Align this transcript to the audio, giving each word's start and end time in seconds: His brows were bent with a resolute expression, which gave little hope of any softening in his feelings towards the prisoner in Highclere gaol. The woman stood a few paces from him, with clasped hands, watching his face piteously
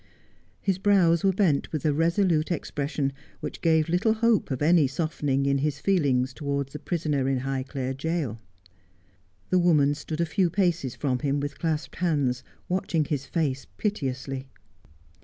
His 0.61 0.79
brows 0.79 1.23
were 1.23 1.31
bent 1.31 1.71
with 1.71 1.85
a 1.85 1.93
resolute 1.93 2.49
expression, 2.49 3.13
which 3.39 3.61
gave 3.61 3.87
little 3.87 4.13
hope 4.13 4.49
of 4.49 4.59
any 4.59 4.87
softening 4.87 5.45
in 5.45 5.59
his 5.59 5.77
feelings 5.77 6.33
towards 6.33 6.73
the 6.73 6.79
prisoner 6.79 7.27
in 7.29 7.41
Highclere 7.41 7.93
gaol. 7.93 8.39
The 9.51 9.59
woman 9.59 9.93
stood 9.93 10.19
a 10.19 10.25
few 10.25 10.49
paces 10.49 10.95
from 10.95 11.19
him, 11.19 11.39
with 11.39 11.59
clasped 11.59 11.97
hands, 11.97 12.43
watching 12.67 13.05
his 13.05 13.27
face 13.27 13.67
piteously 13.77 14.49